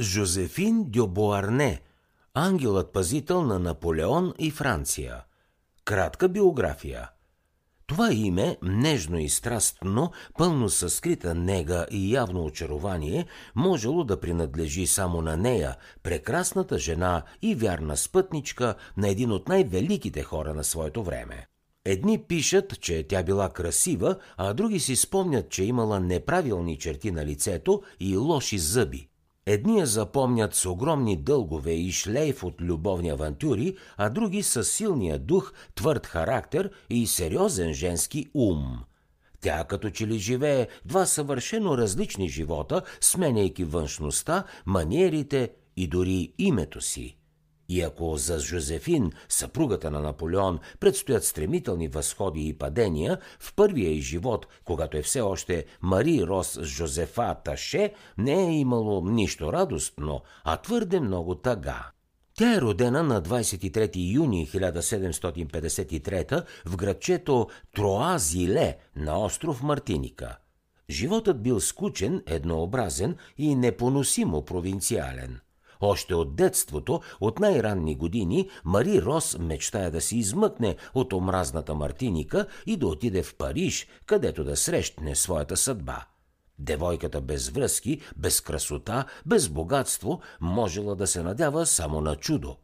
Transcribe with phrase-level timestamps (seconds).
[0.00, 1.80] Жозефин Дюбуарне,
[2.34, 5.24] ангелът-пазител на Наполеон и Франция.
[5.84, 7.10] Кратка биография.
[7.86, 14.86] Това име, нежно и страстно, пълно със скрита нега и явно очарование, можело да принадлежи
[14.86, 21.02] само на нея, прекрасната жена и вярна спътничка на един от най-великите хора на своето
[21.02, 21.46] време.
[21.84, 27.26] Едни пишат, че тя била красива, а други си спомнят, че имала неправилни черти на
[27.26, 29.11] лицето и лоши зъби.
[29.46, 35.18] Едни я запомнят с огромни дългове и шлейф от любовни авантюри, а други с силния
[35.18, 38.78] дух, твърд характер и сериозен женски ум.
[39.40, 46.80] Тя като че ли живее два съвършено различни живота, сменяйки външността, маниерите и дори името
[46.80, 47.16] си.
[47.72, 54.00] И ако за Жозефин, съпругата на Наполеон, предстоят стремителни възходи и падения, в първия й
[54.00, 60.56] живот, когато е все още Мари Рос Жозефа Таше, не е имало нищо радостно, а
[60.56, 61.90] твърде много тъга.
[62.34, 70.36] Тя е родена на 23 юни 1753 в градчето Троазиле на остров Мартиника.
[70.90, 75.40] Животът бил скучен, еднообразен и непоносимо провинциален–
[75.82, 82.46] още от детството, от най-ранни години, Мари Рос мечтая да се измъкне от омразната Мартиника
[82.66, 86.06] и да отиде в Париж, където да срещне своята съдба.
[86.58, 92.56] Девойката без връзки, без красота, без богатство можела да се надява само на чудо.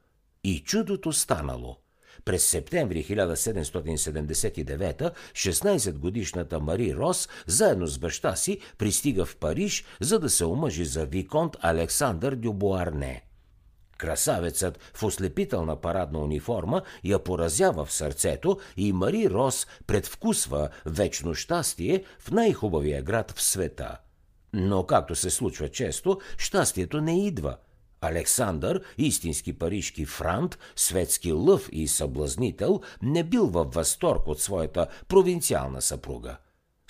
[0.44, 1.76] И чудото станало–
[2.24, 10.30] през септември 1779 16-годишната Мари Рос заедно с баща си пристига в Париж, за да
[10.30, 13.24] се омъжи за Виконт Александър Дюбуарне.
[13.98, 22.04] Красавецът в ослепителна парадна униформа я поразява в сърцето и Мари Рос предвкусва вечно щастие
[22.20, 23.96] в най-хубавия град в света.
[24.52, 27.56] Но, както се случва често, щастието не идва–
[28.00, 35.82] Александър, истински парижки франт, светски лъв и съблазнител, не бил във възторг от своята провинциална
[35.82, 36.36] съпруга.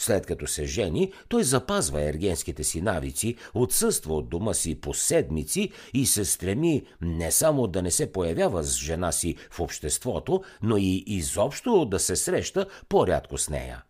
[0.00, 5.71] След като се жени, той запазва ергенските си навици, отсъства от дома си по седмици
[5.94, 10.77] и се стреми не само да не се появява с жена си в обществото, но
[10.77, 13.82] и изобщо да се среща по-рядко с нея.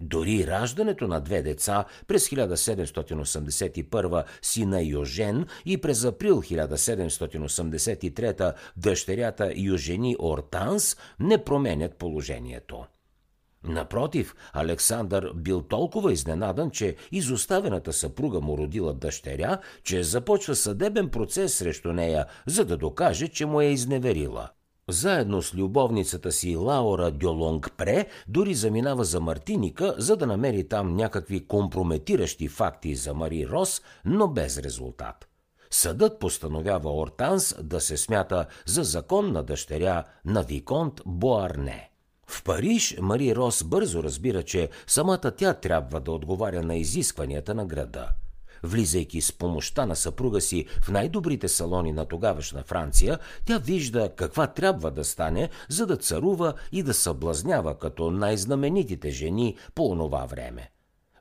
[0.00, 10.16] Дори раждането на две деца през 1781 сина Йожен и през април 1783 дъщерята Южени
[10.18, 12.84] Ортанс не променят положението.
[13.64, 21.54] Напротив, Александър бил толкова изненадан, че изоставената съпруга му родила дъщеря, че започва съдебен процес
[21.54, 24.48] срещу нея, за да докаже, че му е изневерила–
[24.92, 31.46] заедно с любовницата си Лаура Дьолонгпре дори заминава за Мартиника, за да намери там някакви
[31.46, 35.28] компрометиращи факти за Мари Рос, но без резултат.
[35.70, 41.90] Съдът постановява Ортанс да се смята за законна дъщеря на Виконт Боарне.
[42.26, 47.66] В Париж Мари Рос бързо разбира, че самата тя трябва да отговаря на изискванията на
[47.66, 48.08] града–
[48.62, 54.46] Влизайки с помощта на съпруга си в най-добрите салони на тогавашна Франция, тя вижда каква
[54.46, 60.70] трябва да стане, за да царува и да съблазнява като най-знаменитите жени по онова време.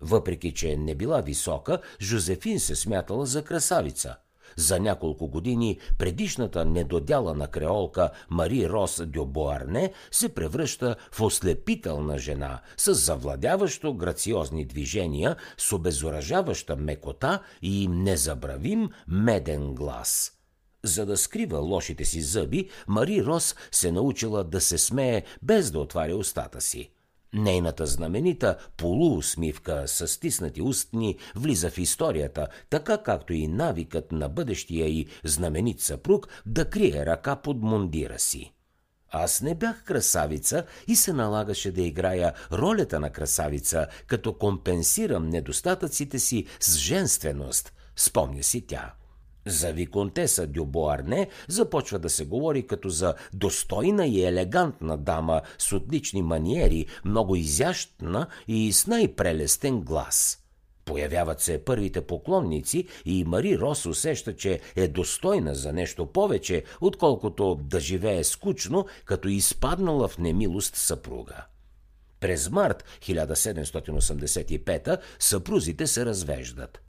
[0.01, 4.15] Въпреки, че не била висока, Жозефин се смятала за красавица–
[4.55, 12.61] за няколко години предишната недодялана креолка Мари Рос Дю Боарне се превръща в ослепителна жена
[12.77, 20.31] с завладяващо грациозни движения, с обезоръжаваща мекота и незабравим меден глас–
[20.83, 25.79] за да скрива лошите си зъби, Мари Рос се научила да се смее без да
[25.79, 26.91] отваря устата си.
[27.33, 34.87] Нейната знаменита полуусмивка с стиснати устни влиза в историята, така както и навикът на бъдещия
[34.87, 38.53] и знаменит съпруг да крие ръка под мундира си.
[39.11, 46.19] Аз не бях красавица и се налагаше да играя ролята на красавица, като компенсирам недостатъците
[46.19, 48.93] си с женственост, спомня си тя.
[49.49, 56.21] За виконтеса Дюбоарне започва да се говори като за достойна и елегантна дама с отлични
[56.21, 60.43] маниери, много изящна и с най-прелестен глас.
[60.85, 67.59] Появяват се първите поклонници и Мари Рос усеща, че е достойна за нещо повече, отколкото
[67.63, 71.45] да живее скучно, като изпаднала в немилост съпруга.
[72.19, 76.88] През март 1785 съпрузите се развеждат.